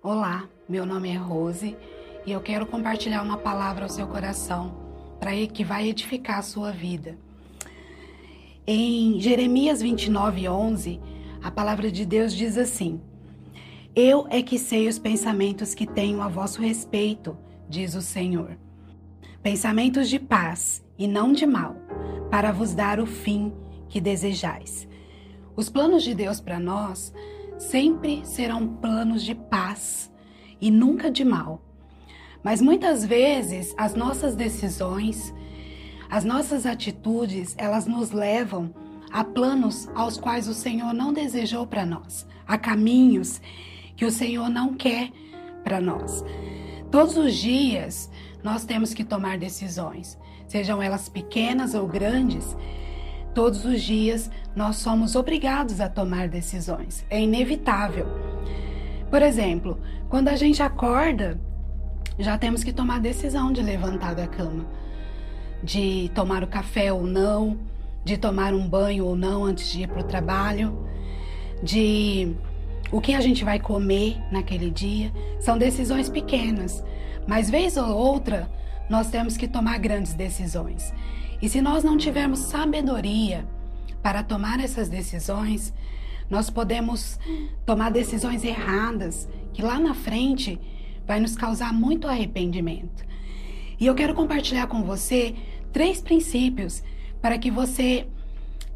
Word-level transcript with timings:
Olá, 0.00 0.48
meu 0.68 0.86
nome 0.86 1.08
é 1.08 1.16
Rose 1.16 1.76
e 2.24 2.30
eu 2.30 2.40
quero 2.40 2.64
compartilhar 2.64 3.20
uma 3.20 3.36
palavra 3.36 3.84
ao 3.84 3.88
seu 3.88 4.06
coração 4.06 4.72
para 5.18 5.32
que 5.48 5.64
vai 5.64 5.88
edificar 5.88 6.38
a 6.38 6.42
sua 6.42 6.70
vida. 6.70 7.18
Em 8.64 9.18
Jeremias 9.18 9.82
29, 9.82 10.48
11, 10.48 11.00
a 11.42 11.50
palavra 11.50 11.90
de 11.90 12.06
Deus 12.06 12.32
diz 12.32 12.56
assim: 12.56 13.00
Eu 13.92 14.24
é 14.30 14.40
que 14.40 14.56
sei 14.56 14.86
os 14.86 15.00
pensamentos 15.00 15.74
que 15.74 15.84
tenho 15.84 16.22
a 16.22 16.28
vosso 16.28 16.62
respeito, 16.62 17.36
diz 17.68 17.96
o 17.96 18.00
Senhor. 18.00 18.56
Pensamentos 19.42 20.08
de 20.08 20.20
paz 20.20 20.80
e 20.96 21.08
não 21.08 21.32
de 21.32 21.44
mal, 21.44 21.74
para 22.30 22.52
vos 22.52 22.72
dar 22.72 23.00
o 23.00 23.06
fim 23.06 23.52
que 23.88 24.00
desejais. 24.00 24.86
Os 25.56 25.68
planos 25.68 26.04
de 26.04 26.14
Deus 26.14 26.40
para 26.40 26.60
nós 26.60 27.12
sempre 27.58 28.24
serão 28.24 28.66
planos 28.66 29.22
de 29.22 29.34
paz 29.34 30.12
e 30.60 30.70
nunca 30.70 31.10
de 31.10 31.24
mal. 31.24 31.62
Mas 32.42 32.60
muitas 32.60 33.04
vezes 33.04 33.74
as 33.76 33.94
nossas 33.94 34.36
decisões, 34.36 35.34
as 36.08 36.24
nossas 36.24 36.64
atitudes, 36.64 37.54
elas 37.58 37.86
nos 37.86 38.12
levam 38.12 38.72
a 39.10 39.24
planos 39.24 39.88
aos 39.94 40.16
quais 40.16 40.48
o 40.48 40.54
Senhor 40.54 40.92
não 40.92 41.12
desejou 41.12 41.66
para 41.66 41.84
nós, 41.84 42.26
a 42.46 42.56
caminhos 42.56 43.40
que 43.96 44.04
o 44.04 44.10
Senhor 44.10 44.48
não 44.48 44.74
quer 44.74 45.10
para 45.64 45.80
nós. 45.80 46.24
Todos 46.90 47.16
os 47.16 47.34
dias 47.34 48.10
nós 48.42 48.64
temos 48.64 48.94
que 48.94 49.04
tomar 49.04 49.36
decisões, 49.36 50.16
sejam 50.46 50.80
elas 50.80 51.08
pequenas 51.08 51.74
ou 51.74 51.86
grandes, 51.86 52.56
Todos 53.34 53.64
os 53.64 53.82
dias 53.82 54.30
nós 54.54 54.76
somos 54.76 55.14
obrigados 55.14 55.80
a 55.80 55.88
tomar 55.88 56.28
decisões. 56.28 57.04
É 57.08 57.20
inevitável. 57.20 58.06
Por 59.10 59.22
exemplo, 59.22 59.78
quando 60.08 60.28
a 60.28 60.36
gente 60.36 60.62
acorda, 60.62 61.40
já 62.18 62.36
temos 62.36 62.64
que 62.64 62.72
tomar 62.72 62.96
a 62.96 63.00
decisão 63.00 63.52
de 63.52 63.62
levantar 63.62 64.14
da 64.14 64.26
cama, 64.26 64.66
de 65.62 66.10
tomar 66.14 66.42
o 66.42 66.48
café 66.48 66.92
ou 66.92 67.04
não, 67.04 67.58
de 68.04 68.16
tomar 68.16 68.52
um 68.52 68.68
banho 68.68 69.06
ou 69.06 69.16
não 69.16 69.44
antes 69.44 69.70
de 69.70 69.82
ir 69.82 69.88
para 69.88 70.00
o 70.00 70.04
trabalho, 70.04 70.86
de 71.62 72.34
o 72.90 73.00
que 73.00 73.14
a 73.14 73.20
gente 73.20 73.44
vai 73.44 73.58
comer 73.58 74.18
naquele 74.30 74.70
dia. 74.70 75.12
São 75.40 75.56
decisões 75.58 76.08
pequenas, 76.08 76.82
mas 77.26 77.50
vez 77.50 77.76
ou 77.76 77.88
outra 77.88 78.50
nós 78.88 79.10
temos 79.10 79.36
que 79.36 79.46
tomar 79.46 79.78
grandes 79.78 80.14
decisões. 80.14 80.92
E 81.40 81.48
se 81.48 81.60
nós 81.60 81.84
não 81.84 81.96
tivermos 81.96 82.40
sabedoria 82.40 83.46
para 84.02 84.22
tomar 84.22 84.60
essas 84.60 84.88
decisões, 84.88 85.72
nós 86.30 86.50
podemos 86.50 87.18
tomar 87.64 87.90
decisões 87.90 88.44
erradas 88.44 89.28
que 89.52 89.62
lá 89.62 89.78
na 89.78 89.94
frente 89.94 90.60
vai 91.06 91.20
nos 91.20 91.36
causar 91.36 91.72
muito 91.72 92.06
arrependimento. 92.06 93.06
E 93.80 93.86
eu 93.86 93.94
quero 93.94 94.14
compartilhar 94.14 94.66
com 94.66 94.82
você 94.82 95.34
três 95.72 96.00
princípios 96.00 96.82
para 97.20 97.38
que 97.38 97.50
você 97.50 98.06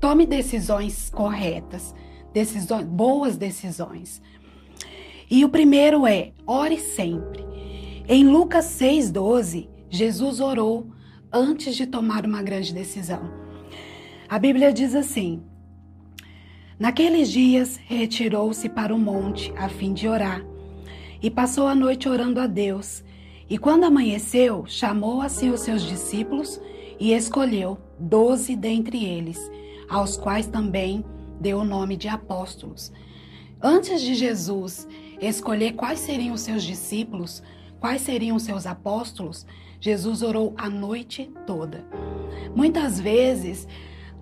tome 0.00 0.26
decisões 0.26 1.10
corretas, 1.10 1.94
decisões, 2.32 2.84
boas 2.86 3.36
decisões. 3.36 4.22
E 5.30 5.44
o 5.44 5.48
primeiro 5.48 6.06
é: 6.06 6.32
ore 6.46 6.78
sempre. 6.78 7.44
Em 8.08 8.24
Lucas 8.28 8.64
6:12, 8.66 9.68
Jesus 9.94 10.40
orou 10.40 10.90
antes 11.30 11.76
de 11.76 11.86
tomar 11.86 12.24
uma 12.24 12.42
grande 12.42 12.72
decisão. 12.72 13.30
A 14.26 14.38
Bíblia 14.38 14.72
diz 14.72 14.94
assim: 14.94 15.42
Naqueles 16.78 17.30
dias 17.30 17.76
retirou-se 17.76 18.70
para 18.70 18.94
o 18.94 18.98
monte 18.98 19.52
a 19.54 19.68
fim 19.68 19.92
de 19.92 20.08
orar 20.08 20.42
e 21.22 21.30
passou 21.30 21.66
a 21.66 21.74
noite 21.74 22.08
orando 22.08 22.40
a 22.40 22.46
Deus. 22.46 23.04
E 23.50 23.58
quando 23.58 23.84
amanheceu, 23.84 24.64
chamou 24.66 25.20
a 25.20 25.28
si 25.28 25.50
os 25.50 25.60
seus 25.60 25.82
discípulos 25.82 26.58
e 26.98 27.12
escolheu 27.12 27.76
doze 27.98 28.56
dentre 28.56 29.04
eles, 29.04 29.38
aos 29.90 30.16
quais 30.16 30.46
também 30.46 31.04
deu 31.38 31.58
o 31.58 31.66
nome 31.66 31.98
de 31.98 32.08
apóstolos. 32.08 32.90
Antes 33.60 34.00
de 34.00 34.14
Jesus 34.14 34.88
escolher 35.20 35.72
quais 35.72 36.00
seriam 36.00 36.34
os 36.34 36.40
seus 36.40 36.64
discípulos, 36.64 37.42
quais 37.82 38.02
seriam 38.02 38.38
seus 38.38 38.64
apóstolos, 38.64 39.44
Jesus 39.80 40.22
orou 40.22 40.54
a 40.56 40.70
noite 40.70 41.28
toda. 41.44 41.84
Muitas 42.54 43.00
vezes 43.00 43.66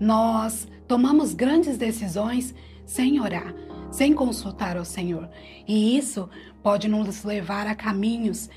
nós 0.00 0.66
tomamos 0.88 1.34
grandes 1.34 1.76
decisões 1.76 2.54
sem 2.86 3.20
orar, 3.20 3.54
sem 3.90 4.14
consultar 4.14 4.78
ao 4.78 4.84
Senhor. 4.86 5.28
E 5.68 5.94
isso 5.94 6.26
pode 6.62 6.88
nos 6.88 7.22
levar 7.22 7.66
a 7.66 7.74
caminhos 7.74 8.48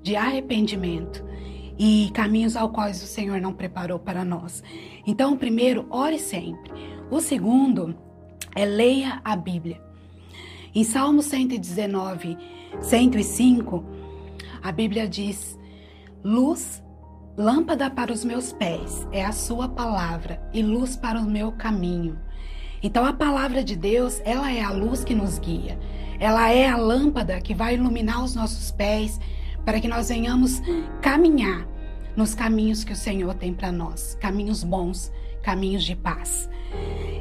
de 0.00 0.14
arrependimento 0.14 1.24
e 1.76 2.12
caminhos 2.14 2.54
ao 2.54 2.68
quais 2.68 3.02
o 3.02 3.06
Senhor 3.06 3.40
não 3.40 3.52
preparou 3.52 3.98
para 3.98 4.24
nós. 4.24 4.62
Então, 5.04 5.32
o 5.32 5.36
primeiro, 5.36 5.88
ore 5.90 6.20
sempre. 6.20 6.70
O 7.10 7.20
segundo 7.20 7.96
é 8.54 8.64
leia 8.64 9.20
a 9.24 9.34
Bíblia. 9.34 9.82
Em 10.72 10.84
Salmo 10.84 11.20
119, 11.20 12.38
105, 12.80 14.01
a 14.62 14.70
Bíblia 14.70 15.08
diz: 15.08 15.58
Luz, 16.22 16.82
lâmpada 17.36 17.90
para 17.90 18.12
os 18.12 18.24
meus 18.24 18.52
pés 18.52 19.06
é 19.10 19.24
a 19.24 19.32
sua 19.32 19.68
palavra 19.68 20.40
e 20.52 20.62
luz 20.62 20.96
para 20.96 21.20
o 21.20 21.24
meu 21.24 21.52
caminho. 21.52 22.18
Então 22.82 23.04
a 23.04 23.12
palavra 23.12 23.62
de 23.62 23.76
Deus, 23.76 24.20
ela 24.24 24.52
é 24.52 24.60
a 24.60 24.70
luz 24.70 25.04
que 25.04 25.14
nos 25.14 25.38
guia. 25.38 25.78
Ela 26.18 26.50
é 26.50 26.68
a 26.68 26.76
lâmpada 26.76 27.40
que 27.40 27.54
vai 27.54 27.74
iluminar 27.74 28.22
os 28.22 28.34
nossos 28.34 28.70
pés 28.70 29.20
para 29.64 29.80
que 29.80 29.88
nós 29.88 30.08
venhamos 30.08 30.60
caminhar 31.00 31.66
nos 32.16 32.34
caminhos 32.34 32.84
que 32.84 32.92
o 32.92 32.96
Senhor 32.96 33.34
tem 33.34 33.54
para 33.54 33.72
nós, 33.72 34.16
caminhos 34.20 34.62
bons, 34.62 35.12
caminhos 35.42 35.84
de 35.84 35.96
paz. 35.96 36.48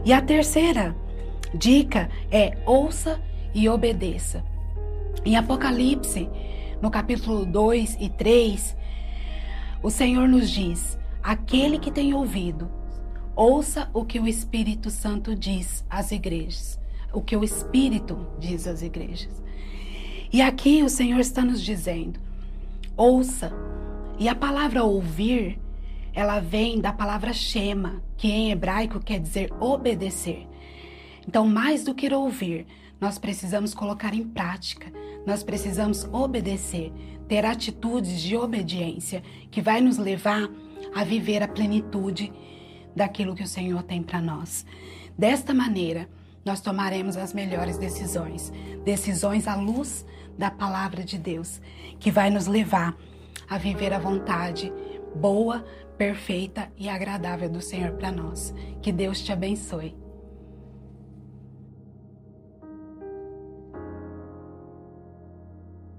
E 0.03 0.11
a 0.11 0.21
terceira 0.21 0.95
dica 1.53 2.09
é 2.31 2.57
ouça 2.65 3.21
e 3.53 3.69
obedeça. 3.69 4.43
Em 5.23 5.35
Apocalipse, 5.35 6.29
no 6.81 6.89
capítulo 6.89 7.45
2 7.45 7.97
e 7.99 8.09
3, 8.09 8.75
o 9.83 9.89
Senhor 9.89 10.27
nos 10.27 10.49
diz: 10.49 10.97
aquele 11.21 11.77
que 11.77 11.91
tem 11.91 12.13
ouvido, 12.13 12.69
ouça 13.35 13.89
o 13.93 14.03
que 14.03 14.19
o 14.19 14.27
Espírito 14.27 14.89
Santo 14.89 15.35
diz 15.35 15.85
às 15.89 16.11
igrejas. 16.11 16.79
O 17.13 17.21
que 17.21 17.35
o 17.35 17.43
Espírito 17.43 18.25
diz 18.39 18.67
às 18.67 18.81
igrejas. 18.81 19.43
E 20.31 20.41
aqui 20.41 20.81
o 20.81 20.89
Senhor 20.89 21.19
está 21.19 21.43
nos 21.43 21.61
dizendo: 21.61 22.19
ouça. 22.97 23.51
E 24.17 24.29
a 24.29 24.35
palavra 24.35 24.83
ouvir, 24.83 25.59
ela 26.13 26.39
vem 26.39 26.79
da 26.79 26.93
palavra 26.93 27.33
shema, 27.33 28.01
que 28.15 28.27
em 28.27 28.51
hebraico 28.51 28.99
quer 28.99 29.19
dizer 29.19 29.51
obedecer. 29.59 30.47
Então, 31.27 31.47
mais 31.47 31.83
do 31.83 31.93
que 31.93 32.11
ouvir, 32.13 32.67
nós 32.99 33.17
precisamos 33.17 33.73
colocar 33.73 34.13
em 34.13 34.23
prática, 34.23 34.91
nós 35.25 35.43
precisamos 35.43 36.05
obedecer, 36.11 36.91
ter 37.27 37.45
atitudes 37.45 38.21
de 38.21 38.35
obediência 38.35 39.21
que 39.49 39.61
vai 39.61 39.81
nos 39.81 39.97
levar 39.97 40.49
a 40.93 41.03
viver 41.03 41.43
a 41.43 41.47
plenitude 41.47 42.31
daquilo 42.95 43.35
que 43.35 43.43
o 43.43 43.47
Senhor 43.47 43.83
tem 43.83 44.01
para 44.03 44.21
nós. 44.21 44.65
Desta 45.17 45.53
maneira, 45.53 46.09
nós 46.43 46.59
tomaremos 46.59 47.17
as 47.17 47.33
melhores 47.33 47.77
decisões, 47.77 48.51
decisões 48.83 49.47
à 49.47 49.55
luz 49.55 50.05
da 50.37 50.49
palavra 50.49 51.03
de 51.03 51.17
Deus, 51.17 51.61
que 51.99 52.11
vai 52.11 52.29
nos 52.29 52.47
levar 52.47 52.95
a 53.47 53.57
viver 53.57 53.93
a 53.93 53.99
vontade 53.99 54.73
boa, 55.15 55.63
perfeita 55.97 56.71
e 56.77 56.89
agradável 56.89 57.49
do 57.49 57.61
Senhor 57.61 57.91
para 57.91 58.11
nós. 58.11 58.53
Que 58.81 58.91
Deus 58.91 59.21
te 59.21 59.31
abençoe. 59.31 59.95